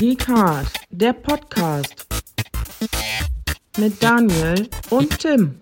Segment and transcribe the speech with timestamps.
[0.00, 2.06] Geekart, der Podcast
[3.78, 5.60] mit Daniel und Tim.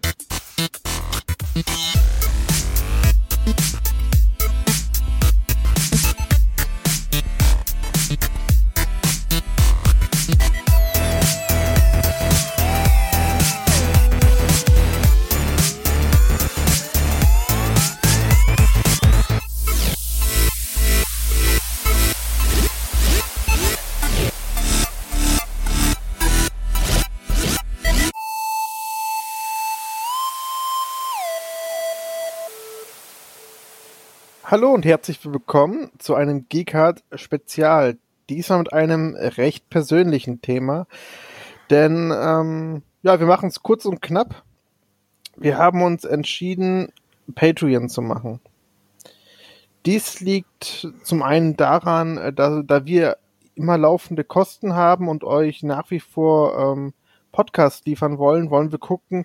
[34.52, 37.96] Hallo und herzlich willkommen zu einem Geekart Spezial.
[38.28, 40.86] Diesmal mit einem recht persönlichen Thema.
[41.70, 44.44] Denn ähm, ja, wir machen es kurz und knapp.
[45.38, 46.92] Wir haben uns entschieden,
[47.34, 48.40] Patreon zu machen.
[49.86, 53.16] Dies liegt zum einen daran, äh, da, da wir
[53.54, 56.92] immer laufende Kosten haben und euch nach wie vor ähm,
[57.32, 59.24] Podcasts liefern wollen, wollen wir gucken,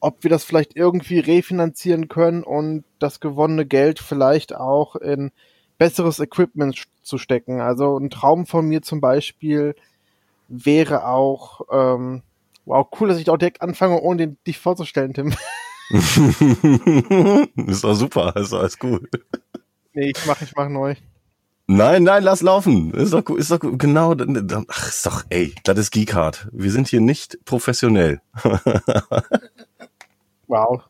[0.00, 5.30] ob wir das vielleicht irgendwie refinanzieren können und das gewonnene Geld vielleicht auch in
[5.78, 7.60] besseres Equipment zu stecken.
[7.60, 9.74] Also ein Traum von mir zum Beispiel
[10.48, 12.22] wäre auch, ähm,
[12.64, 15.34] wow, cool, dass ich auch direkt anfange, ohne den, dich vorzustellen, Tim.
[15.90, 19.08] ist doch super, ist alles gut.
[19.92, 20.94] Nee, ich mach, ich mach neu.
[21.66, 22.92] Nein, nein, lass laufen.
[22.94, 24.14] Ist doch, ist doch genau.
[24.68, 26.48] Ach, ist doch, ey, das ist Geekhard.
[26.52, 28.20] Wir sind hier nicht professionell.
[30.50, 30.82] wow.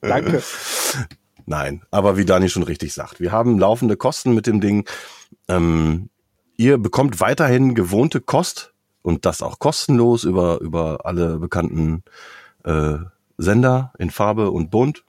[0.00, 0.42] Danke.
[1.46, 4.88] Nein, aber wie Dani schon richtig sagt, wir haben laufende Kosten mit dem Ding.
[5.48, 6.08] Ähm,
[6.56, 12.02] ihr bekommt weiterhin gewohnte Kost und das auch kostenlos über, über alle bekannten
[12.64, 12.96] äh,
[13.36, 15.04] Sender in Farbe und Bunt.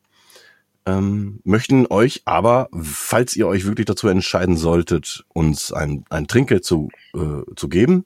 [0.85, 6.63] Ähm, möchten euch aber, falls ihr euch wirklich dazu entscheiden solltet, uns ein, ein Trinkgeld
[6.63, 8.05] zu, äh, zu geben,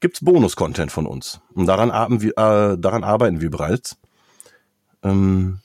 [0.00, 1.40] gibt's Bonus-Content von uns.
[1.54, 3.96] Und daran, wir, äh, daran arbeiten wir bereits.
[5.04, 5.60] Ähm,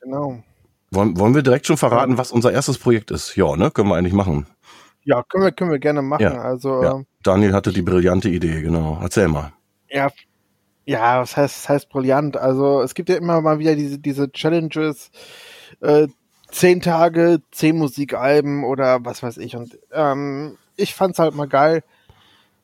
[0.00, 0.42] genau.
[0.90, 3.34] Wollen, wollen wir direkt schon verraten, was unser erstes Projekt ist?
[3.36, 3.70] Ja, ne?
[3.70, 4.46] Können wir eigentlich machen.
[5.04, 6.22] Ja, können wir, können wir gerne machen.
[6.22, 7.02] Ja, also, ja.
[7.22, 8.98] Daniel hatte die brillante Idee, genau.
[9.00, 9.52] Erzähl mal.
[9.88, 10.10] Ja,
[10.84, 12.36] ja, was heißt, heißt brillant?
[12.36, 15.10] Also, es gibt ja immer mal wieder diese, diese Challenges,
[15.80, 16.08] äh,
[16.50, 19.56] zehn Tage, zehn Musikalben oder was weiß ich.
[19.56, 21.82] Und ähm, ich fand's halt mal geil,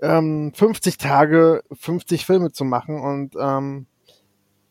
[0.01, 3.87] ähm, 50 Tage, 50 Filme zu machen und ähm,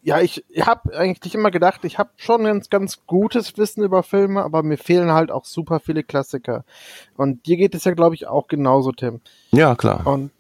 [0.08, 4.42] ja, ich, habe eigentlich immer gedacht, ich habe schon ganz, ganz gutes Wissen über Filme,
[4.42, 6.64] aber mir fehlen halt auch super viele Klassiker.
[7.18, 9.20] Und dir geht es ja, glaube ich, auch genauso, Tim.
[9.52, 10.08] Ja, klar.
[10.08, 10.32] Und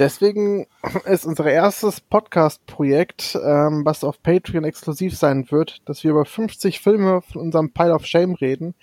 [0.00, 0.66] deswegen
[1.04, 6.80] ist unser erstes Podcast-Projekt, ähm, was auf Patreon exklusiv sein wird, dass wir über 50
[6.80, 8.74] Filme von unserem Pile of Shame reden,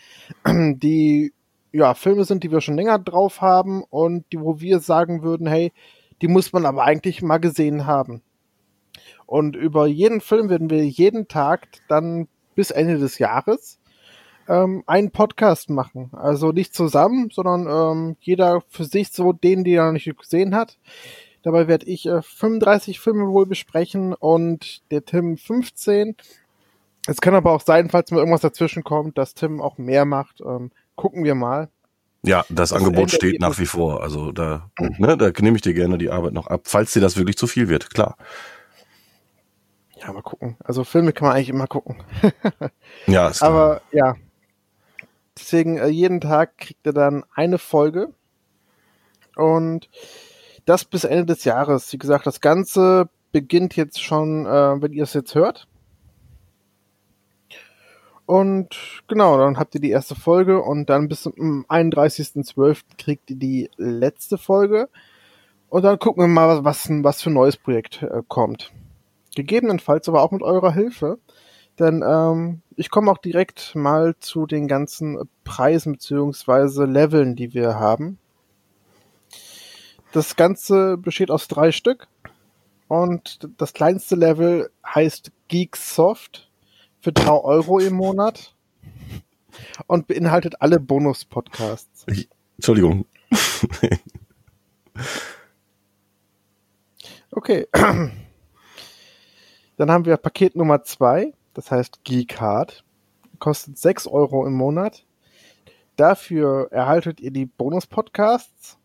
[0.48, 1.34] die
[1.74, 5.46] ja Filme sind, die wir schon länger drauf haben und die, wo wir sagen würden,
[5.46, 5.74] hey,
[6.22, 8.22] die muss man aber eigentlich mal gesehen haben.
[9.30, 13.78] Und über jeden Film werden wir jeden Tag dann bis Ende des Jahres
[14.48, 16.10] ähm, einen Podcast machen.
[16.14, 20.56] Also nicht zusammen, sondern ähm, jeder für sich so den, den er noch nicht gesehen
[20.56, 20.80] hat.
[21.44, 26.16] Dabei werde ich äh, 35 Filme wohl besprechen und der Tim 15.
[27.06, 30.42] Es kann aber auch sein, falls mir irgendwas dazwischen kommt, dass Tim auch mehr macht.
[30.42, 31.70] Ähm, gucken wir mal.
[32.24, 34.02] Ja, das, das Angebot steht nach wie vor.
[34.02, 37.16] Also da, ne, da nehme ich dir gerne die Arbeit noch ab, falls dir das
[37.16, 38.18] wirklich zu viel wird, klar.
[40.02, 40.56] Ja, mal gucken.
[40.64, 41.98] Also Filme kann man eigentlich immer gucken.
[43.08, 43.52] ja, ist klar.
[43.52, 44.16] Aber ja.
[45.38, 48.14] Deswegen äh, jeden Tag kriegt er dann eine Folge.
[49.36, 49.90] Und
[50.66, 51.92] das bis Ende des Jahres.
[51.92, 55.68] Wie gesagt, das Ganze beginnt jetzt schon, äh, wenn ihr es jetzt hört.
[58.26, 58.76] Und
[59.08, 62.84] genau, dann habt ihr die erste Folge und dann bis zum 31.12.
[62.98, 64.88] kriegt ihr die letzte Folge.
[65.70, 68.72] Und dann gucken wir mal, was, was für ein neues Projekt äh, kommt.
[69.36, 71.20] Gegebenenfalls aber auch mit eurer Hilfe.
[71.80, 77.76] Denn ähm, ich komme auch direkt mal zu den ganzen Preisen beziehungsweise Leveln, die wir
[77.80, 78.20] haben.
[80.12, 82.08] Das Ganze besteht aus drei Stück.
[82.88, 86.50] Und das kleinste Level heißt Geeksoft
[87.00, 88.56] für 3 Euro im Monat
[89.88, 92.06] und beinhaltet alle Bonus-Podcasts.
[92.58, 93.06] Entschuldigung.
[97.32, 97.68] okay.
[99.80, 102.84] Dann haben wir Paket Nummer zwei, das heißt Geekcard.
[103.40, 105.06] Kostet 6 Euro im Monat.
[105.96, 108.78] Dafür erhaltet ihr die Bonus-Podcasts.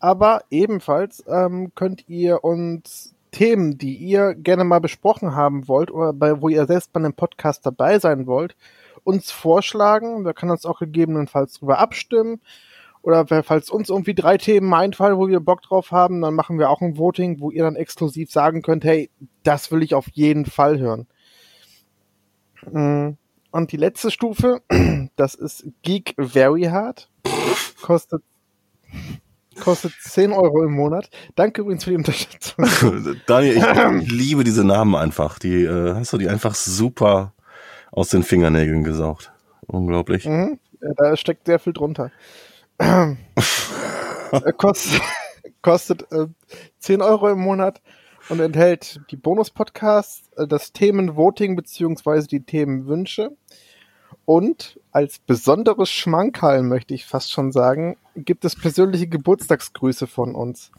[0.00, 6.12] Aber ebenfalls ähm, könnt ihr uns Themen, die ihr gerne mal besprochen haben wollt oder
[6.12, 8.54] bei, wo ihr selbst bei einem Podcast dabei sein wollt,
[9.04, 10.26] uns vorschlagen.
[10.26, 12.42] Wir können uns auch gegebenenfalls darüber abstimmen.
[13.02, 16.70] Oder falls uns irgendwie drei Themen einfallen, wo wir Bock drauf haben, dann machen wir
[16.70, 19.10] auch ein Voting, wo ihr dann exklusiv sagen könnt, hey,
[19.42, 21.08] das will ich auf jeden Fall hören.
[22.70, 23.16] Mm,
[23.50, 24.62] und die letzte Stufe,
[25.16, 27.10] das ist Geek Very Hard.
[27.82, 28.22] Kostet,
[29.60, 31.10] kostet 10 Euro im Monat.
[31.34, 32.64] Danke übrigens für die Unterstützung.
[33.26, 35.40] Daniel, ich liebe diese Namen einfach.
[35.40, 37.34] Die äh, hast du die einfach super
[37.90, 39.32] aus den Fingernägeln gesaugt.
[39.66, 40.24] Unglaublich.
[40.24, 40.60] Mhm.
[40.96, 42.10] Da steckt sehr viel drunter.
[44.56, 45.00] Kostet
[45.62, 46.26] kostet äh,
[46.80, 47.80] 10 Euro im Monat
[48.28, 53.30] und enthält die Bonus-Podcasts, äh, das Themenvoting beziehungsweise die Themenwünsche.
[54.24, 60.70] Und als besonderes Schmankerl, möchte ich fast schon sagen, gibt es persönliche Geburtstagsgrüße von uns.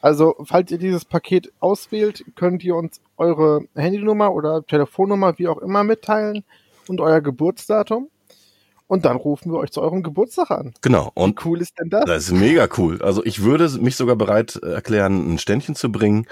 [0.00, 5.58] Also, falls ihr dieses Paket auswählt, könnt ihr uns eure Handynummer oder Telefonnummer, wie auch
[5.58, 6.44] immer, mitteilen
[6.86, 8.08] und euer Geburtsdatum.
[8.88, 10.74] Und dann rufen wir euch zu eurem Geburtstag an.
[10.80, 11.10] Genau.
[11.14, 12.04] Und Wie cool ist denn das?
[12.04, 13.02] Das ist mega cool.
[13.02, 16.26] Also ich würde mich sogar bereit erklären, ein Ständchen zu bringen.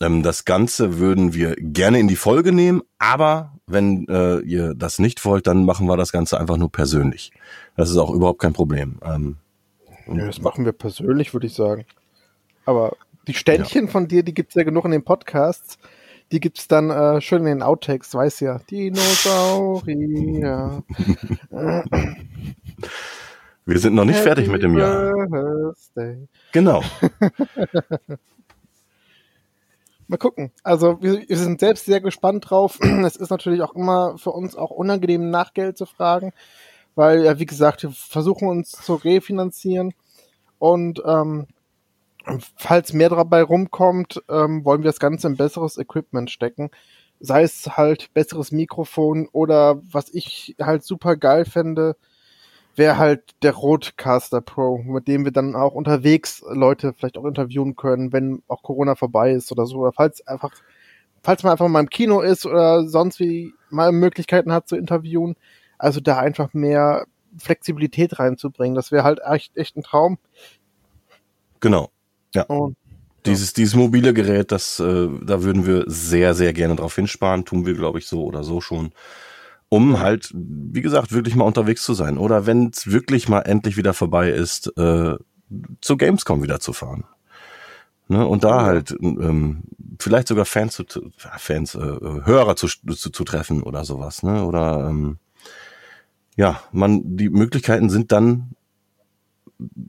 [0.00, 4.98] Ähm, das Ganze würden wir gerne in die Folge nehmen, aber wenn äh, ihr das
[4.98, 7.32] nicht wollt, dann machen wir das Ganze einfach nur persönlich.
[7.76, 8.98] Das ist auch überhaupt kein Problem.
[9.02, 9.36] Ähm,
[10.06, 11.84] Ja, das machen wir persönlich, würde ich sagen.
[12.64, 12.96] Aber
[13.26, 15.78] die Ständchen von dir, die gibt's ja genug in den Podcasts.
[16.30, 18.58] Die gibt's dann äh, schön in den Outtakes, weiß ja.
[18.70, 20.82] Dinosaurier.
[23.64, 25.14] wir sind noch nicht fertig mit dem Jahr.
[25.28, 26.28] Birthday.
[26.52, 26.82] Genau.
[30.08, 30.50] Mal gucken.
[30.62, 32.78] Also wir, wir sind selbst sehr gespannt drauf.
[33.04, 36.32] Es ist natürlich auch immer für uns auch unangenehm, nach Geld zu fragen,
[36.94, 39.92] weil ja, wie gesagt, wir versuchen uns zu refinanzieren
[40.58, 41.46] und ähm,
[42.56, 46.70] falls mehr dabei rumkommt, ähm, wollen wir das Ganze in besseres Equipment stecken.
[47.20, 51.96] Sei es halt besseres Mikrofon oder was ich halt super geil fände,
[52.76, 57.74] wäre halt der Rodecaster Pro, mit dem wir dann auch unterwegs Leute vielleicht auch interviewen
[57.76, 59.78] können, wenn auch Corona vorbei ist oder so.
[59.78, 60.52] Oder falls einfach,
[61.22, 65.34] falls man einfach mal im Kino ist oder sonst wie mal Möglichkeiten hat zu interviewen.
[65.76, 68.76] Also da einfach mehr Flexibilität reinzubringen.
[68.76, 70.18] Das wäre halt echt, echt ein Traum.
[71.60, 71.90] Genau.
[72.44, 72.76] Und
[73.26, 77.44] Dieses, dieses mobile Gerät, das, äh, da würden wir sehr, sehr gerne drauf hinsparen.
[77.44, 78.92] Tun wir, glaube ich, so oder so schon.
[79.68, 82.16] Um halt, wie gesagt, wirklich mal unterwegs zu sein.
[82.16, 85.16] Oder wenn es wirklich mal endlich wieder vorbei ist, äh,
[85.80, 87.04] zu Gamescom wieder zu fahren.
[88.08, 88.26] Ne?
[88.26, 89.64] Und da halt ähm,
[89.98, 90.84] vielleicht sogar Fans zu,
[91.18, 94.22] Fans, äh, Hörer zu, zu, zu treffen oder sowas.
[94.22, 94.44] Ne?
[94.44, 95.18] Oder ähm,
[96.36, 98.52] ja, man, die Möglichkeiten sind dann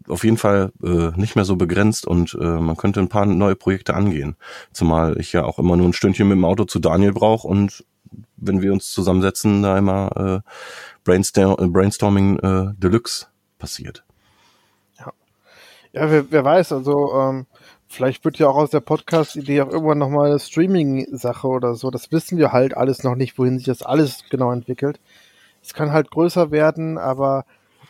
[0.08, 3.56] auf jeden Fall äh, nicht mehr so begrenzt und äh, man könnte ein paar neue
[3.56, 4.36] Projekte angehen.
[4.72, 7.86] Zumal ich ja auch immer nur ein Stündchen mit dem Auto zu Daniel brauche und
[8.38, 10.50] wenn wir uns zusammensetzen, da immer äh,
[11.04, 13.28] Brainstorm, äh, Brainstorming äh, Deluxe
[13.60, 14.04] passiert.
[15.92, 17.48] Ja, wer, wer weiß, also ähm,
[17.88, 21.90] vielleicht wird ja auch aus der Podcast-Idee auch irgendwann nochmal eine Streaming-Sache oder so.
[21.90, 25.00] Das wissen wir halt alles noch nicht, wohin sich das alles genau entwickelt.
[25.64, 27.46] Es kann halt größer werden, aber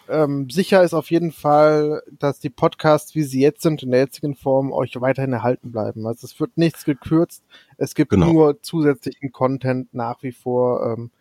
[0.10, 4.02] ähm, sicher ist auf jeden Fall, dass die Podcasts, wie sie jetzt sind, in der
[4.02, 6.06] jetzigen Form, euch weiterhin erhalten bleiben.
[6.08, 7.44] Also es wird nichts gekürzt.
[7.78, 8.32] Es gibt Genau.
[8.32, 11.12] nur zusätzlichen Content nach wie vor ähm,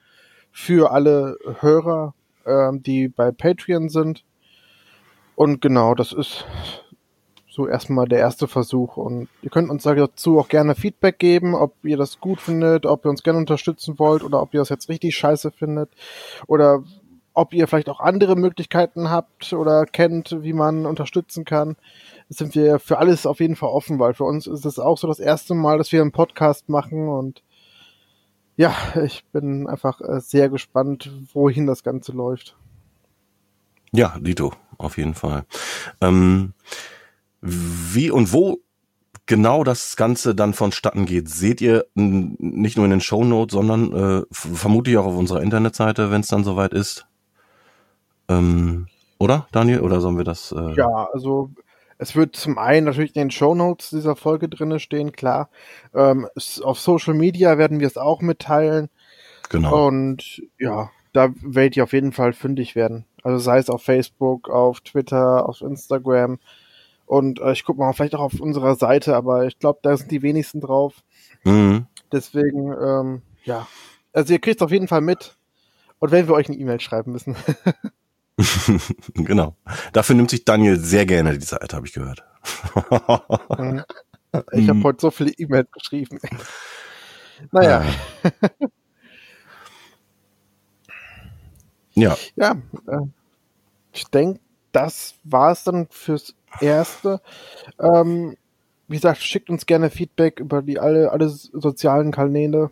[0.51, 2.15] für alle Hörer,
[2.47, 4.25] ähm, die bei Patreon sind.
[5.37, 6.45] Und genau, das ist
[7.49, 8.97] so erstmal der erste Versuch.
[8.97, 13.05] Und ihr könnt uns dazu auch gerne Feedback geben, ob ihr das gut findet, ob
[13.05, 15.91] ihr uns gerne unterstützen wollt oder ob ihr das jetzt richtig scheiße findet.
[16.47, 16.85] Oder
[17.39, 21.77] ob ihr vielleicht auch andere Möglichkeiten habt oder kennt, wie man unterstützen kann.
[22.29, 25.07] Sind wir für alles auf jeden Fall offen, weil für uns ist es auch so
[25.07, 27.45] das erste Mal, dass wir einen Podcast machen und
[28.57, 32.57] ja, ich bin einfach äh, sehr gespannt, wohin das Ganze läuft.
[33.93, 35.47] Ja, Dito, auf jeden Fall.
[36.01, 36.55] Ähm,
[37.41, 38.59] wie und wo
[39.27, 44.23] genau das Ganze dann vonstatten geht, seht ihr nicht nur in den Shownotes, sondern äh,
[44.33, 47.08] vermutlich auch auf unserer Internetseite, wenn es dann soweit ist.
[48.29, 48.87] Ähm,
[49.19, 49.81] oder, Daniel?
[49.81, 50.53] Oder sollen wir das?
[50.53, 51.51] Äh, Ja, also
[51.99, 55.51] es wird zum einen natürlich in den Shownotes dieser Folge drinne stehen, klar.
[55.95, 58.89] Ähm, es, auf Social Media werden wir es auch mitteilen.
[59.51, 59.87] Genau.
[59.87, 63.05] Und ja, da werdet ihr auf jeden Fall fündig werden.
[63.25, 66.39] Also sei es auf Facebook, auf Twitter, auf Instagram.
[67.07, 70.13] Und äh, ich gucke mal vielleicht auch auf unserer Seite, aber ich glaube, da sind
[70.13, 71.03] die wenigsten drauf.
[71.43, 71.87] Mhm.
[72.13, 73.67] Deswegen, ähm, ja.
[74.13, 75.37] Also ihr kriegt auf jeden Fall mit.
[75.99, 77.35] Und wenn wir euch eine E-Mail schreiben müssen.
[79.15, 79.57] genau.
[79.93, 82.25] Dafür nimmt sich Daniel sehr gerne die Zeit, habe ich gehört.
[84.53, 86.19] Ich habe heute so viele E-Mails geschrieben.
[87.51, 87.83] naja.
[91.95, 92.53] Ja, Ja,
[92.87, 93.07] äh,
[93.93, 94.41] ich denke,
[94.71, 97.21] das war's dann fürs Erste.
[97.81, 98.37] Ähm,
[98.87, 102.71] wie gesagt, schickt uns gerne Feedback über die alle, alle sozialen Kanäle.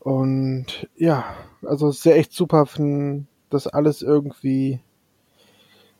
[0.00, 1.24] Und ja,
[1.62, 4.80] also es ist ja echt super, wenn das alles irgendwie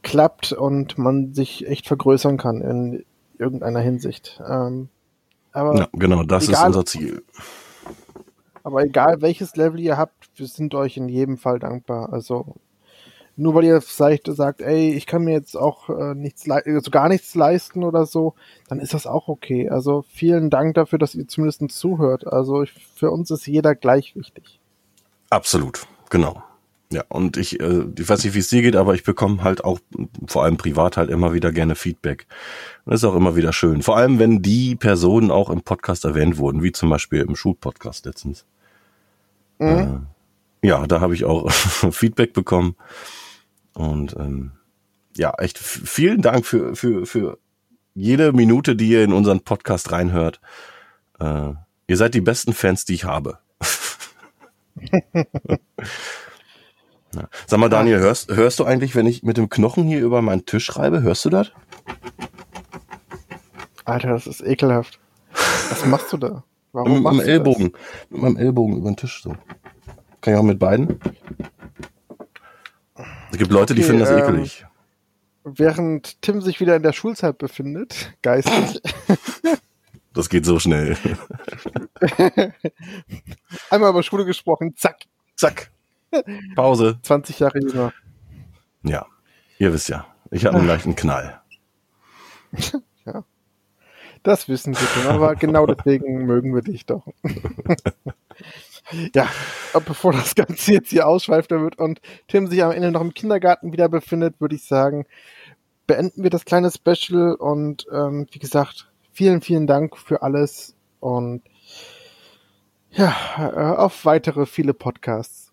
[0.03, 3.05] klappt und man sich echt vergrößern kann in
[3.39, 4.41] irgendeiner Hinsicht.
[4.49, 4.89] Ähm,
[5.53, 7.23] aber Ja, genau, das ist egal- unser Ziel.
[8.63, 12.13] Aber egal welches Level ihr habt, wir sind euch in jedem Fall dankbar.
[12.13, 12.57] Also
[13.37, 17.09] nur weil ihr vielleicht sagt, ey, ich kann mir jetzt auch äh, nichts also gar
[17.09, 18.35] nichts leisten oder so,
[18.69, 19.71] dann ist das auch okay.
[19.71, 22.27] Also vielen Dank dafür, dass ihr zumindest zuhört.
[22.27, 24.61] Also ich, für uns ist jeder gleich wichtig.
[25.31, 26.43] Absolut, genau.
[26.91, 29.63] Ja, und ich, äh, ich weiß nicht, wie es dir geht, aber ich bekomme halt
[29.63, 29.79] auch
[30.27, 32.27] vor allem privat halt immer wieder gerne Feedback.
[32.85, 33.83] Und das ist auch immer wieder schön.
[33.83, 38.07] Vor allem, wenn die Personen auch im Podcast erwähnt wurden, wie zum Beispiel im Shoot-Podcast
[38.07, 38.47] letztens.
[39.59, 40.09] Mhm.
[40.63, 41.51] Äh, ja, da habe ich auch
[41.91, 42.75] Feedback bekommen.
[43.75, 44.53] Und ähm,
[45.15, 47.39] ja, echt vielen Dank für, für, für
[47.95, 50.41] jede Minute, die ihr in unseren Podcast reinhört.
[51.21, 51.53] Äh,
[51.87, 53.41] ihr seid die besten Fans, die ich habe.
[57.19, 57.29] Ja.
[57.47, 60.47] Sag mal, Daniel, hörst, hörst du eigentlich, wenn ich mit dem Knochen hier über meinen
[60.47, 61.51] Tisch schreibe, hörst du das?
[63.85, 65.01] Alter, das ist ekelhaft.
[65.33, 66.45] Was machst du da?
[66.73, 67.73] Warum Mit meinem Ellbogen.
[68.11, 69.31] Mit meinem Ellbogen über den Tisch so.
[70.21, 71.01] Kann ich auch mit beiden?
[73.33, 74.67] Es gibt Leute, die Okay, finden das ähm, ekelig.
[75.45, 75.59] Das?
[75.59, 78.81] Während Tim sich wieder in der Schulzeit befindet, geistig,
[80.13, 80.97] Das geht so schnell.
[83.71, 84.97] einmal über Schule gesprochen, zack,
[85.37, 85.71] Zack.
[86.55, 86.99] Pause.
[87.03, 87.93] 20 Jahre jünger.
[88.83, 89.07] Ja,
[89.59, 90.07] ihr wisst ja.
[90.31, 91.41] Ich habe einen leichten Knall.
[94.23, 97.07] Das wissen wir schon, aber genau deswegen mögen wir dich doch.
[99.15, 99.29] ja,
[99.87, 103.73] bevor das Ganze jetzt hier ausschweifter wird und Tim sich am Ende noch im Kindergarten
[103.73, 105.07] wieder befindet, würde ich sagen,
[105.87, 111.43] beenden wir das kleine Special und ähm, wie gesagt, vielen, vielen Dank für alles und
[112.91, 115.48] ja, äh, auf weitere viele Podcasts.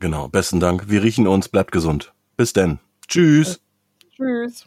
[0.00, 0.88] Genau, besten Dank.
[0.88, 2.12] Wir riechen uns, bleibt gesund.
[2.36, 2.78] Bis denn.
[3.08, 3.60] Tschüss.
[4.16, 4.66] Tschüss.